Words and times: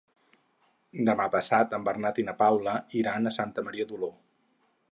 Demà 1.09 1.27
passat 1.35 1.75
en 1.77 1.85
Bernat 1.89 2.21
i 2.23 2.25
na 2.29 2.35
Paula 2.39 2.73
iran 3.03 3.33
a 3.33 3.35
Santa 3.39 3.67
Maria 3.69 3.87
d'Oló. 3.93 4.11